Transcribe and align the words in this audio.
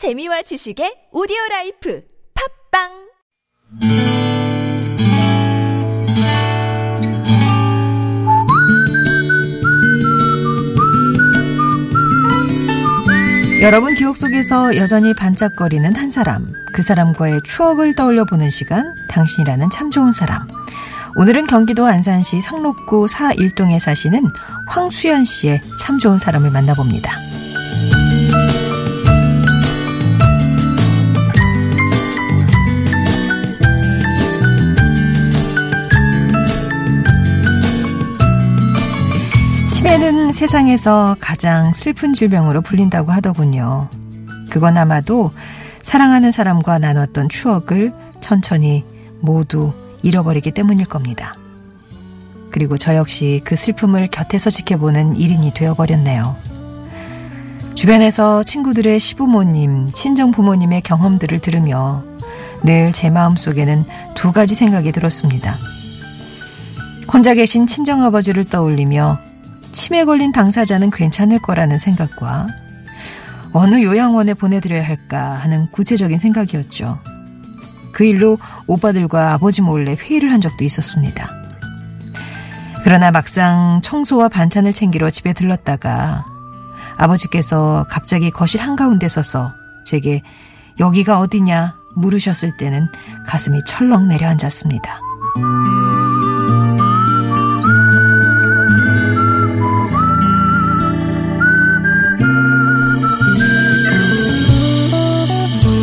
재미와 0.00 0.40
지식의 0.40 1.12
오디오 1.12 1.36
라이프 1.50 2.00
팟빵 2.72 2.88
여러분 13.60 13.94
기억 13.94 14.16
속에서 14.16 14.74
여전히 14.76 15.12
반짝거리는 15.12 15.94
한 15.94 16.10
사람, 16.10 16.50
그 16.72 16.80
사람과의 16.80 17.40
추억을 17.44 17.94
떠올려 17.94 18.24
보는 18.24 18.48
시간, 18.48 18.94
당신이라는 19.10 19.68
참 19.68 19.90
좋은 19.90 20.12
사람. 20.12 20.48
오늘은 21.16 21.46
경기도 21.46 21.84
안산시 21.84 22.40
상록구 22.40 23.06
사일동에 23.06 23.78
사시는 23.78 24.22
황수연 24.66 25.26
씨의 25.26 25.60
참 25.78 25.98
좋은 25.98 26.16
사람을 26.16 26.50
만나봅니다. 26.50 27.39
치매는 40.00 40.32
세상에서 40.32 41.14
가장 41.20 41.74
슬픈 41.74 42.14
질병으로 42.14 42.62
불린다고 42.62 43.12
하더군요. 43.12 43.90
그건 44.48 44.78
아마도 44.78 45.30
사랑하는 45.82 46.32
사람과 46.32 46.78
나눴던 46.78 47.28
추억을 47.28 47.92
천천히 48.18 48.82
모두 49.20 49.74
잃어버리기 50.02 50.52
때문일 50.52 50.86
겁니다. 50.86 51.34
그리고 52.50 52.78
저 52.78 52.96
역시 52.96 53.42
그 53.44 53.56
슬픔을 53.56 54.08
곁에서 54.08 54.48
지켜보는 54.48 55.16
1인이 55.16 55.52
되어버렸네요. 55.52 56.34
주변에서 57.74 58.42
친구들의 58.42 58.98
시부모님, 58.98 59.90
친정 59.92 60.30
부모님의 60.30 60.80
경험들을 60.80 61.40
들으며 61.40 62.04
늘 62.64 62.90
제 62.92 63.10
마음 63.10 63.36
속에는 63.36 63.84
두 64.14 64.32
가지 64.32 64.54
생각이 64.54 64.92
들었습니다. 64.92 65.58
혼자 67.12 67.34
계신 67.34 67.66
친정아버지를 67.66 68.44
떠올리며 68.44 69.29
치매 69.72 70.04
걸린 70.04 70.32
당사자는 70.32 70.90
괜찮을 70.90 71.40
거라는 71.40 71.78
생각과 71.78 72.46
어느 73.52 73.82
요양원에 73.82 74.34
보내드려야 74.34 74.84
할까 74.84 75.32
하는 75.32 75.70
구체적인 75.70 76.18
생각이었죠. 76.18 76.98
그 77.92 78.04
일로 78.04 78.38
오빠들과 78.66 79.32
아버지 79.32 79.62
몰래 79.62 79.94
회의를 79.94 80.32
한 80.32 80.40
적도 80.40 80.64
있었습니다. 80.64 81.28
그러나 82.82 83.10
막상 83.10 83.80
청소와 83.82 84.28
반찬을 84.28 84.72
챙기러 84.72 85.10
집에 85.10 85.32
들렀다가 85.32 86.24
아버지께서 86.96 87.86
갑자기 87.88 88.30
거실 88.30 88.60
한가운데 88.60 89.08
서서 89.08 89.50
제게 89.84 90.22
여기가 90.78 91.18
어디냐 91.18 91.74
물으셨을 91.96 92.56
때는 92.56 92.86
가슴이 93.26 93.60
철렁 93.66 94.08
내려앉았습니다. 94.08 95.00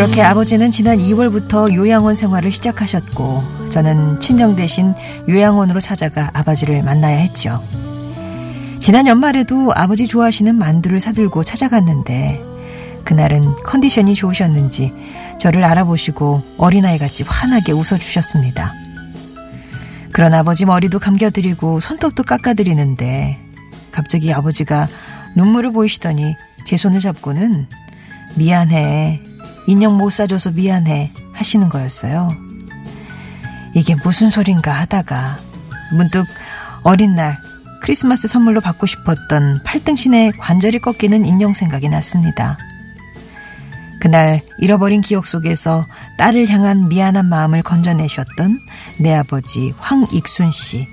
그렇게 0.00 0.22
아버지는 0.22 0.70
지난 0.70 0.96
2월부터 0.96 1.74
요양원 1.74 2.14
생활을 2.14 2.50
시작하셨고 2.50 3.68
저는 3.68 4.18
친정 4.18 4.56
대신 4.56 4.94
요양원으로 5.28 5.78
찾아가 5.78 6.30
아버지를 6.32 6.82
만나야 6.82 7.18
했죠. 7.18 7.62
지난 8.78 9.06
연말에도 9.06 9.72
아버지 9.74 10.06
좋아하시는 10.06 10.54
만두를 10.54 11.00
사들고 11.00 11.44
찾아갔는데 11.44 12.42
그날은 13.04 13.42
컨디션이 13.62 14.14
좋으셨는지 14.14 14.90
저를 15.38 15.64
알아보시고 15.64 16.44
어린아이같이 16.56 17.24
환하게 17.24 17.72
웃어주셨습니다. 17.72 18.72
그런 20.12 20.32
아버지 20.32 20.64
머리도 20.64 20.98
감겨드리고 20.98 21.80
손톱도 21.80 22.22
깎아드리는데 22.22 23.38
갑자기 23.92 24.32
아버지가 24.32 24.88
눈물을 25.36 25.72
보이시더니 25.72 26.36
제 26.64 26.78
손을 26.78 27.00
잡고는 27.00 27.66
미안해 28.36 29.29
인형 29.66 29.96
못 29.96 30.10
사줘서 30.10 30.50
미안해 30.52 31.12
하시는 31.32 31.68
거였어요. 31.68 32.28
이게 33.74 33.94
무슨 34.04 34.30
소린가 34.30 34.72
하다가 34.72 35.38
문득 35.92 36.26
어린 36.82 37.14
날 37.14 37.40
크리스마스 37.82 38.28
선물로 38.28 38.60
받고 38.60 38.86
싶었던 38.86 39.62
팔등신의 39.64 40.32
관절이 40.38 40.80
꺾이는 40.80 41.24
인형 41.24 41.54
생각이 41.54 41.88
났습니다. 41.88 42.58
그날 44.00 44.40
잃어버린 44.58 45.02
기억 45.02 45.26
속에서 45.26 45.86
딸을 46.16 46.48
향한 46.48 46.88
미안한 46.88 47.26
마음을 47.26 47.62
건져내셨던 47.62 48.60
내 48.98 49.14
아버지 49.14 49.74
황익순 49.78 50.50
씨. 50.50 50.88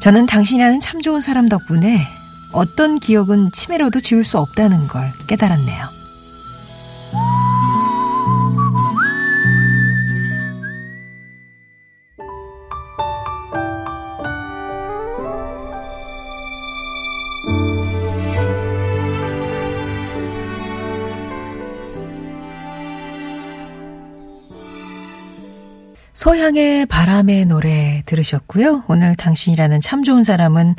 저는 0.00 0.26
당신이라는 0.26 0.80
참 0.80 1.00
좋은 1.00 1.20
사람 1.20 1.48
덕분에 1.48 2.04
어떤 2.52 2.98
기억은 2.98 3.50
치매로도 3.52 4.00
지울 4.00 4.24
수 4.24 4.38
없다는 4.38 4.86
걸 4.86 5.12
깨달았네요. 5.26 6.03
소향의 26.24 26.86
바람의 26.86 27.44
노래 27.44 28.02
들으셨고요. 28.06 28.84
오늘 28.88 29.14
당신이라는 29.14 29.82
참 29.82 30.02
좋은 30.02 30.24
사람은 30.24 30.74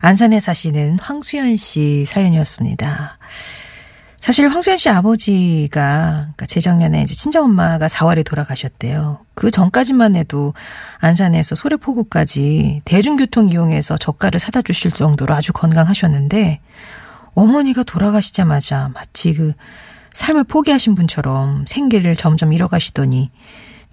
안산에 0.00 0.40
사시는 0.40 0.98
황수연 0.98 1.56
씨 1.56 2.04
사연이었습니다. 2.04 3.16
사실 4.16 4.48
황수연 4.48 4.76
씨 4.76 4.88
아버지가 4.88 6.10
그러니까 6.34 6.46
재작년에 6.46 7.02
이제 7.02 7.14
친정엄마가 7.14 7.86
4월에 7.86 8.26
돌아가셨대요. 8.26 9.20
그 9.34 9.52
전까지만 9.52 10.16
해도 10.16 10.52
안산에서 10.98 11.54
소래포구까지 11.54 12.82
대중교통 12.84 13.50
이용해서 13.50 13.98
젓갈을 13.98 14.40
사다 14.40 14.62
주실 14.62 14.90
정도로 14.90 15.32
아주 15.32 15.52
건강하셨는데 15.52 16.58
어머니가 17.34 17.84
돌아가시자마자 17.84 18.90
마치 18.94 19.32
그 19.32 19.52
삶을 20.12 20.42
포기하신 20.42 20.96
분처럼 20.96 21.66
생계를 21.68 22.16
점점 22.16 22.52
잃어가시더니 22.52 23.30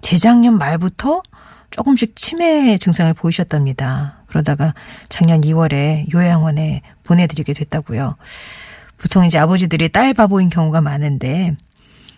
재작년 0.00 0.58
말부터 0.58 1.22
조금씩 1.70 2.16
치매 2.16 2.78
증상을 2.78 3.12
보이셨답니다. 3.14 4.24
그러다가 4.26 4.74
작년 5.08 5.40
2월에 5.40 6.12
요양원에 6.12 6.82
보내드리게 7.04 7.52
됐다고요. 7.52 8.16
보통 8.98 9.24
이제 9.24 9.38
아버지들이 9.38 9.88
딸 9.90 10.14
바보인 10.14 10.48
경우가 10.48 10.80
많은데 10.80 11.54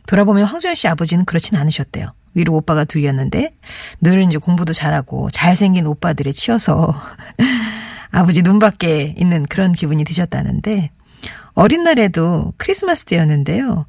돌아보면 0.06 0.44
황소연 0.44 0.74
씨 0.74 0.88
아버지는 0.88 1.24
그렇진 1.24 1.56
않으셨대요. 1.56 2.12
위로 2.34 2.54
오빠가 2.54 2.84
둘이었는데 2.84 3.54
늘 4.00 4.22
이제 4.22 4.38
공부도 4.38 4.72
잘하고 4.72 5.28
잘생긴 5.30 5.86
오빠들에 5.86 6.32
치여서 6.32 6.94
아버지 8.10 8.42
눈밖에 8.42 9.14
있는 9.18 9.44
그런 9.46 9.72
기분이 9.72 10.04
드셨다는데 10.04 10.90
어린 11.54 11.82
날에도 11.82 12.52
크리스마스 12.56 13.04
때였는데요. 13.04 13.86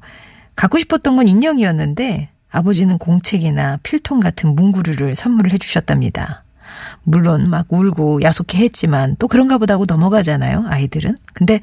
갖고 0.56 0.78
싶었던 0.78 1.16
건 1.16 1.28
인형이었는데 1.28 2.28
아버지는 2.50 2.98
공책이나 2.98 3.78
필통 3.82 4.20
같은 4.20 4.54
문구류를 4.54 5.14
선물을 5.14 5.52
해주셨답니다. 5.52 6.44
물론 7.02 7.48
막 7.48 7.66
울고 7.68 8.22
야속해 8.22 8.58
했지만 8.58 9.16
또 9.18 9.28
그런가 9.28 9.58
보다 9.58 9.76
고 9.76 9.84
넘어가잖아요, 9.86 10.66
아이들은. 10.68 11.16
근데 11.32 11.60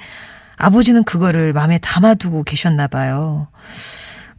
아버지는 0.58 1.03
그거를 1.03 1.53
마음에 1.53 1.78
담아두고 1.78 2.44
계셨나 2.44 2.88
봐요. 2.88 3.47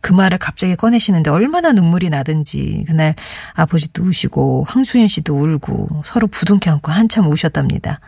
그 0.00 0.12
말을 0.12 0.38
갑자기 0.38 0.76
꺼내시는데 0.76 1.30
얼마나 1.30 1.72
눈물이 1.72 2.10
나든지 2.10 2.84
그날 2.86 3.14
아버지도 3.54 4.04
우시고 4.04 4.64
황수연 4.68 5.08
씨도 5.08 5.34
울고 5.34 6.02
서로 6.04 6.26
부둥켜 6.28 6.70
안고 6.72 6.92
한참 6.92 7.28
우셨답니다. 7.30 8.00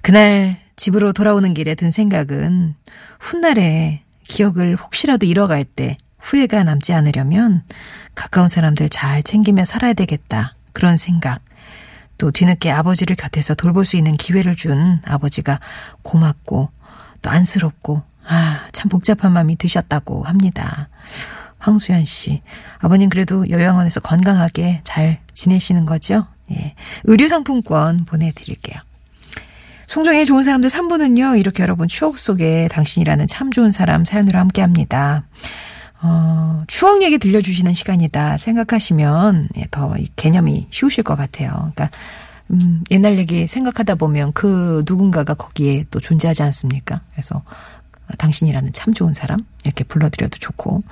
그날 0.00 0.60
집으로 0.76 1.12
돌아오는 1.12 1.52
길에 1.54 1.74
든 1.74 1.90
생각은 1.90 2.74
훗날에 3.18 4.02
기억을 4.22 4.76
혹시라도 4.76 5.26
잃어갈 5.26 5.64
때 5.64 5.96
후회가 6.26 6.64
남지 6.64 6.92
않으려면 6.92 7.62
가까운 8.16 8.48
사람들 8.48 8.88
잘 8.88 9.22
챙기며 9.22 9.64
살아야 9.64 9.92
되겠다. 9.92 10.56
그런 10.72 10.96
생각. 10.96 11.40
또 12.18 12.32
뒤늦게 12.32 12.70
아버지를 12.72 13.14
곁에서 13.14 13.54
돌볼 13.54 13.84
수 13.84 13.96
있는 13.96 14.16
기회를 14.16 14.56
준 14.56 15.00
아버지가 15.06 15.60
고맙고 16.02 16.70
또 17.22 17.30
안쓰럽고 17.30 18.02
아, 18.26 18.60
참 18.72 18.88
복잡한 18.88 19.32
마음이 19.32 19.56
드셨다고 19.56 20.24
합니다. 20.24 20.88
황수연 21.58 22.04
씨. 22.04 22.42
아버님 22.78 23.08
그래도 23.08 23.48
요양원에서 23.48 24.00
건강하게 24.00 24.80
잘 24.82 25.20
지내시는 25.32 25.84
거죠? 25.86 26.26
예. 26.50 26.74
의류상품권 27.04 28.04
보내드릴게요. 28.04 28.80
송정의 29.86 30.26
좋은 30.26 30.42
사람들 30.42 30.68
3부는요, 30.68 31.38
이렇게 31.38 31.62
여러분 31.62 31.86
추억 31.86 32.18
속에 32.18 32.68
당신이라는 32.72 33.28
참 33.28 33.52
좋은 33.52 33.70
사람 33.70 34.04
사연으로 34.04 34.38
함께 34.38 34.60
합니다. 34.60 35.24
어, 36.02 36.62
추억 36.66 37.02
얘기 37.02 37.18
들려주시는 37.18 37.72
시간이다 37.72 38.38
생각하시면 38.38 39.48
예, 39.56 39.64
더이 39.70 40.08
개념이 40.16 40.68
쉬우실 40.70 41.04
것 41.04 41.16
같아요. 41.16 41.50
그러니까 41.74 41.90
음, 42.50 42.84
옛날 42.90 43.18
얘기 43.18 43.46
생각하다 43.46 43.96
보면 43.96 44.32
그 44.32 44.82
누군가가 44.86 45.34
거기에 45.34 45.84
또 45.90 45.98
존재하지 45.98 46.42
않습니까? 46.44 47.00
그래서 47.12 47.42
당신이라는 48.18 48.72
참 48.72 48.94
좋은 48.94 49.14
사람 49.14 49.40
이렇게 49.64 49.82
불러드려도 49.84 50.38
좋고 50.38 50.82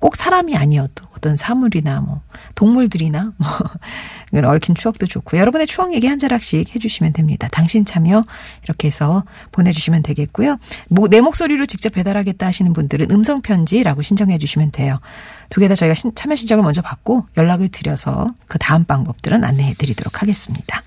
꼭 0.00 0.16
사람이 0.16 0.56
아니어도 0.56 1.06
어떤 1.24 1.38
사물이나 1.38 2.02
뭐 2.02 2.20
동물들이나 2.54 3.32
뭐 3.38 3.48
얽힌 4.44 4.74
추억도 4.74 5.06
좋고 5.06 5.38
여러분의 5.38 5.66
추억 5.66 5.94
얘기 5.94 6.06
한 6.06 6.18
자락씩 6.18 6.74
해주시면 6.74 7.14
됩니다. 7.14 7.48
당신 7.50 7.86
참여 7.86 8.22
이렇게 8.64 8.88
해서 8.88 9.24
보내주시면 9.52 10.02
되겠고요. 10.02 10.58
뭐, 10.90 11.08
내 11.08 11.22
목소리로 11.22 11.64
직접 11.64 11.94
배달하겠다 11.94 12.46
하시는 12.46 12.70
분들은 12.74 13.10
음성 13.10 13.40
편지라고 13.40 14.02
신청해 14.02 14.36
주시면 14.36 14.72
돼요. 14.72 15.00
두 15.48 15.60
개 15.60 15.68
다 15.68 15.74
저희가 15.74 15.94
신, 15.94 16.12
참여 16.14 16.36
신청을 16.36 16.62
먼저 16.62 16.82
받고 16.82 17.26
연락을 17.38 17.68
드려서 17.68 18.34
그 18.46 18.58
다음 18.58 18.84
방법들은 18.84 19.44
안내해 19.44 19.74
드리도록 19.74 20.20
하겠습니다. 20.20 20.82